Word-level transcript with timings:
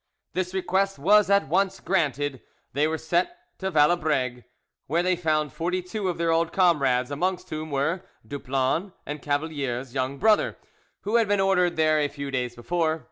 This 0.33 0.55
request 0.55 0.97
was 0.97 1.29
at 1.29 1.47
once 1.47 1.79
granted: 1.79 2.41
they 2.73 2.87
were 2.87 2.97
sent 2.97 3.29
to 3.59 3.69
Valabregues, 3.69 4.43
where 4.87 5.03
they 5.03 5.15
found 5.15 5.53
forty 5.53 5.83
two 5.83 6.09
of 6.09 6.17
their 6.17 6.31
old 6.31 6.51
comrades, 6.51 7.11
amongst 7.11 7.51
whom 7.51 7.69
were 7.69 8.01
Duplan 8.27 8.93
and 9.05 9.21
Cavalier's 9.21 9.93
young 9.93 10.17
brother, 10.17 10.57
who 11.01 11.17
had 11.17 11.27
been 11.27 11.39
ordered 11.39 11.75
there 11.75 11.99
a 11.99 12.07
few 12.07 12.31
days 12.31 12.55
before. 12.55 12.99